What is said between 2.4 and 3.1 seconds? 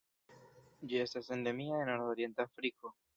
Afriko.